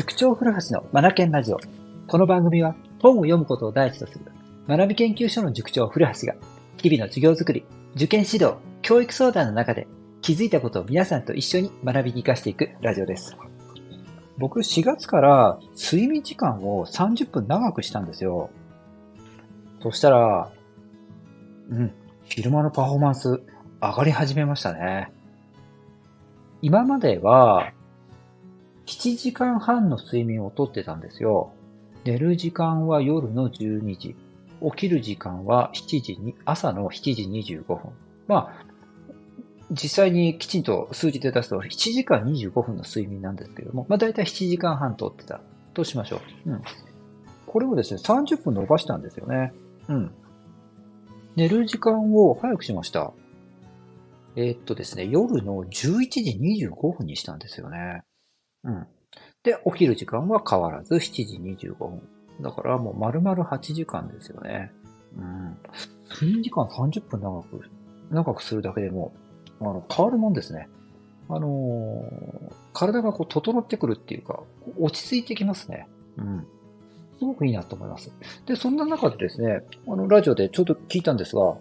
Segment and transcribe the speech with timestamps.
[0.00, 1.60] 塾長古橋のマナケンラジオ。
[2.06, 4.24] この番組は本を読むことを第一とする
[4.66, 6.36] 学び研究所の塾長古橋が
[6.78, 9.86] 日々の授業づくり、受験指導、教育相談の中で
[10.22, 13.36] 気づいたことを皆さんと一緒に学びに活かしていくラジオです。
[14.38, 18.48] 僕4月から睡眠時間を30分長くしたんですよ。
[19.82, 20.50] そしたら、
[21.68, 21.92] うん、
[22.24, 23.42] 昼間のパフォーマンス
[23.82, 25.12] 上がり始めましたね。
[26.62, 27.74] 今までは
[28.90, 31.52] 7時間半の睡眠をとってたんですよ。
[32.04, 34.16] 寝る時間は夜の12時。
[34.62, 37.78] 起きる時間は7時に、朝の7時25分。
[38.26, 38.66] まあ、
[39.70, 45.40] 実際にきちんと数字で出すと7時間25分の睡眠なんですけども、まあ大体7時間半とってた
[45.72, 46.50] としましょう。
[46.50, 46.62] うん。
[47.46, 49.52] これをですね、30分伸ばしたんですよね。
[49.88, 50.10] うん。
[51.36, 53.12] 寝る時間を早くしました。
[54.34, 55.70] えー、っとですね、夜の11
[56.10, 58.02] 時25分にしたんですよね。
[58.64, 58.86] うん。
[59.42, 62.02] で、起きる時間は変わらず7時25分。
[62.40, 64.72] だからもう丸々8時間ですよね。
[65.16, 65.56] うん。
[66.10, 67.62] 睡眠時間30分長く、
[68.10, 69.12] 長くするだけでも、
[69.60, 70.68] あの、変わるもんですね。
[71.28, 74.42] あのー、体がこう整ってくるっていうか、
[74.78, 75.86] 落ち着いてきますね。
[76.16, 76.46] うん。
[77.18, 78.10] すごくいいなと思います。
[78.46, 81.56] で、そんな中でですね、あの、ラジオでちょうど聞いたんですが、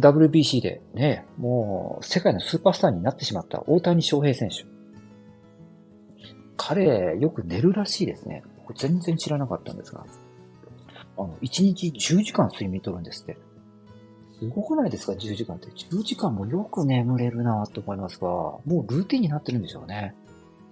[0.00, 4.73] WBC でね、もう世界のスーパースターになってしまった大谷翔平選手。
[6.56, 8.42] 彼、よく寝るらしいですね。
[8.58, 10.04] 僕全然知らなかったんですが。
[11.16, 13.36] あの、1日10時間睡眠とるんですって。
[14.38, 15.68] すごくないですか ?10 時間って。
[15.68, 20.14] 10時間もよく眠れるなと思いますが、もうルーティンになってるんでしょうね。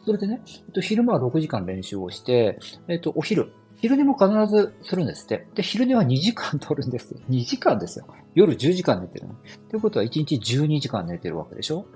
[0.05, 3.53] それでね、えっと昼間は6時間練習をして、えっと、お昼。
[3.77, 5.47] 昼寝も必ずするんですって。
[5.55, 7.14] で、昼寝は2時間取るんです。
[7.31, 8.06] 2時間ですよ。
[8.34, 9.34] 夜10時間寝てるの。
[9.70, 11.87] ということは1日12時間寝てるわけでしょ？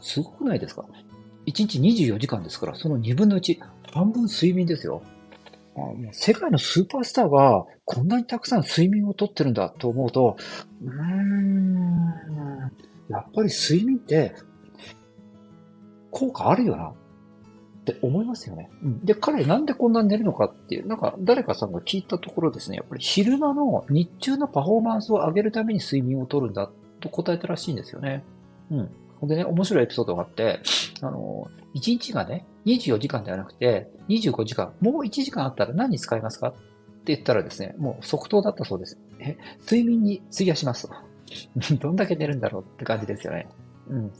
[0.00, 0.84] すごくないですか？
[1.46, 3.58] 1日24時間ですから、その2分の1、
[3.92, 5.02] 半分睡眠ですよ。
[6.12, 10.36] 世界のスーパースターがこんなにたくさん睡眠をとってるんだと思うと、
[10.82, 12.14] うーん、
[13.08, 14.34] やっぱり睡眠って
[16.10, 16.94] 効果あるよなっ
[17.84, 18.70] て思いますよね。
[19.02, 26.70] で、彼なんでこんなに寝るのかっていう、なんか誰かさんが聞いたところですね、やっぱり昼間の日中のパフォーマンスを上げるために睡眠をとるんだ
[27.00, 28.22] と答えたらしいんですよね。
[28.70, 28.90] うん。
[29.26, 30.60] でね、面白いエピソードがあって、
[31.00, 36.48] あの、1日がね、24時間ではなくて、25時間、もう1時間あったら何に使いますか？
[36.48, 36.52] っ
[37.04, 38.98] て言ったらですね、もう即答だったそうです。
[39.18, 40.94] え、睡眠に費やしますと。
[41.76, 43.48] どんだけ寝るんだろうって感じですよね。
[43.88, 44.12] うん。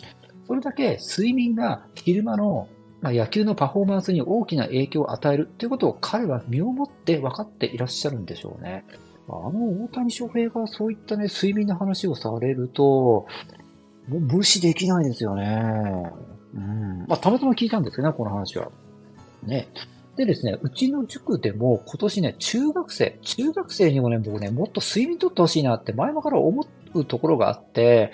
[0.46, 2.68] それだけ睡眠が昼間の
[3.04, 8.86] まあ、野球のパフォーマンスに大きな影響を与えるということを彼は身をもって分かっていらっしゃるんでしょうね。
[9.28, 13.26] あの大谷翔平がそういったね、睡眠の話をされると、
[14.08, 16.12] 無視できないですよね。
[16.54, 17.06] うん。
[17.08, 18.70] まあ、たまたま聞いたんですけどね、この話は。
[19.42, 19.68] ね。
[20.16, 28.12] でですね、うちの塾でも今年ね、中学生、中学生にもね、僕ね、もっと睡眠とってほしいなって前々から思うところがあって、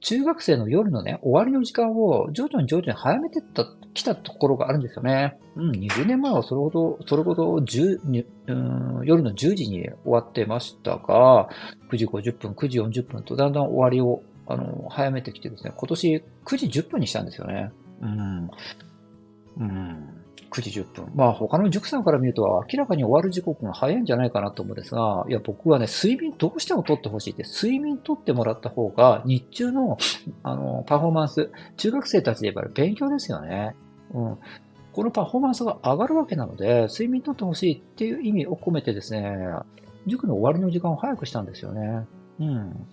[0.00, 5.38] 中学生の夜のね、終わりの時間を徐々に徐々に早めてった、来たところがあるんですよね。
[5.56, 8.54] うん、20年前はそれほど、それほど10う
[9.02, 11.48] ん、夜の10時に終わってましたが、
[11.90, 17.72] 9時50分、9時40分とだんだん終わりをあの、早めてきてですね、今年9時10分にしたんですよね。
[18.00, 18.50] うん。
[19.58, 20.16] うん。
[20.50, 21.12] 9時10分。
[21.14, 29.98] まあ他の塾さんから見ると明らかに終わる時刻が早いんじゃないかなと思うんですが、いや僕はね、睡眠どうしても取ってほしいって、睡眠取ってもらった方が日中の
[30.42, 33.74] あのパフォーマンス、中学生たちで言えば勉強ですよね。
[34.14, 34.38] うん。
[34.92, 39.36] このパフォーマンスが上がるわけなので、睡眠取ってほしいっていう意味を込めてですね、
[40.06, 42.06] 塾の終わりの時間を早くしたんですよね。
[42.40, 42.86] うん。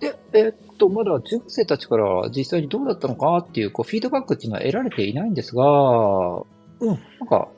[0.00, 7.48] で、えー、っと、まだ中学生たちから実際にどうだったのかっていう、こう、フィードバックっていうのは得られていないんですが、うん、なんか、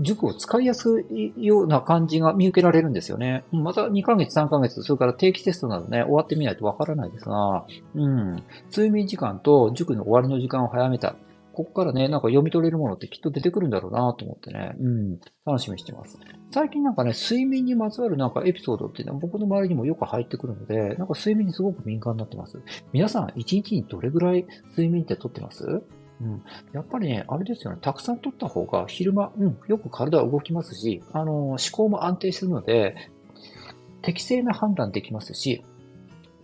[0.00, 3.44] 塾を使いやすいような感じが見受けられるんですよね。
[3.52, 11.16] また2ヶ月、3ヶ月、それから定期テストなどね、終わってみないとわからないですが、うん、睡眠時間と塾の終わりの時間を早めた。
[11.52, 16.18] ここからね、なんか読み取れるものってきっと出てくるんだろうなと思ってね、うん、楽しみにしてます。
[16.52, 22.60] 最近なんかね、睡眠にまつわるなんかエピソードっていうのは僕の周りにもよく入ってくるので、なんか睡眠にすごく敏感になってます。
[22.92, 25.64] 皆さん、一日にどれぐらい睡眠ってとってます？
[26.20, 26.42] うん。
[26.72, 32.94] やっぱりね、あれですよね、たくさん取った方が昼間、うん、よく体は動きますし、あの、思考も安定するので、
[34.02, 35.64] 適正な判断できますし、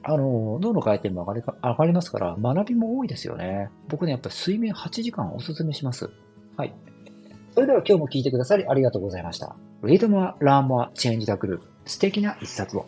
[0.09, 3.71] あの、脳の回転も上がり上がりますから、学びも多いですよね。
[3.89, 6.11] 僕ね、やっぱり睡眠8時間おすすめします。
[6.57, 6.75] はい。
[7.55, 9.57] それでは今日も聞いてくださりありがとうございました。
[9.83, 11.61] Read more, learn more, change the group.
[11.87, 12.87] 素敵な一冊を。